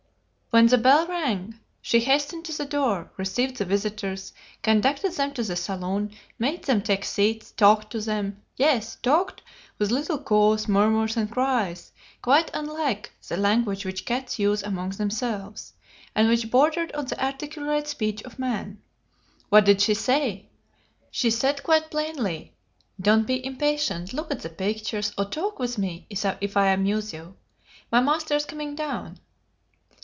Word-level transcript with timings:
When 0.53 0.65
the 0.67 0.77
bell 0.77 1.07
rang, 1.07 1.57
she 1.81 2.01
hastened 2.01 2.43
to 2.43 2.51
the 2.57 2.65
door, 2.65 3.09
received 3.15 3.55
the 3.55 3.63
visitors, 3.63 4.33
conducted 4.61 5.13
them 5.13 5.33
to 5.35 5.43
the 5.43 5.55
salon, 5.55 6.11
made 6.37 6.65
them 6.65 6.81
take 6.81 7.05
seats, 7.05 7.51
talked 7.51 7.89
to 7.93 8.01
them 8.01 8.41
yes, 8.57 8.97
talked, 9.01 9.41
with 9.79 9.91
little 9.91 10.19
coos, 10.19 10.67
murmurs, 10.67 11.15
and 11.15 11.31
cries 11.31 11.93
quite 12.21 12.51
unlike 12.53 13.13
the 13.29 13.37
language 13.37 13.85
which 13.85 14.03
cats 14.03 14.39
use 14.39 14.61
among 14.61 14.89
themselves, 14.89 15.71
and 16.13 16.27
which 16.27 16.51
bordered 16.51 16.91
on 16.91 17.05
the 17.05 17.23
articulate 17.25 17.87
speech 17.87 18.21
of 18.23 18.37
man. 18.37 18.81
What 19.47 19.63
did 19.63 19.79
she 19.79 19.93
say? 19.93 20.49
She 21.11 21.29
said 21.31 21.63
quite 21.63 21.89
plainly: 21.89 22.57
'Don't 23.01 23.25
be 23.25 23.43
impatient: 23.45 24.11
look 24.11 24.29
at 24.31 24.41
the 24.41 24.49
pictures, 24.49 25.13
or 25.17 25.23
talk 25.29 25.59
with 25.59 25.77
me, 25.77 26.07
if 26.09 26.57
I 26.57 26.67
amuse 26.73 27.13
you. 27.13 27.37
My 27.89 28.01
master 28.01 28.35
is 28.35 28.43
coming 28.43 28.75
down.' 28.75 29.17